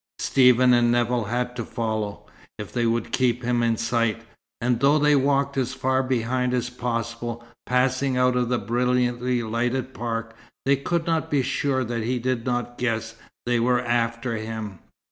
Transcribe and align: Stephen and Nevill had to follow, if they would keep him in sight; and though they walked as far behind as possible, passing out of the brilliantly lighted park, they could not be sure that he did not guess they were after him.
Stephen 0.17 0.73
and 0.73 0.91
Nevill 0.91 1.25
had 1.25 1.55
to 1.55 1.63
follow, 1.63 2.25
if 2.57 2.73
they 2.73 2.87
would 2.87 3.11
keep 3.11 3.43
him 3.43 3.61
in 3.61 3.77
sight; 3.77 4.23
and 4.59 4.79
though 4.79 4.97
they 4.97 5.15
walked 5.15 5.57
as 5.57 5.75
far 5.75 6.01
behind 6.01 6.55
as 6.55 6.71
possible, 6.71 7.45
passing 7.67 8.17
out 8.17 8.35
of 8.35 8.49
the 8.49 8.57
brilliantly 8.57 9.43
lighted 9.43 9.93
park, 9.93 10.35
they 10.65 10.75
could 10.75 11.05
not 11.05 11.29
be 11.29 11.43
sure 11.43 11.83
that 11.83 12.01
he 12.01 12.17
did 12.17 12.47
not 12.47 12.79
guess 12.79 13.13
they 13.45 13.59
were 13.59 13.79
after 13.81 14.37
him. 14.37 14.79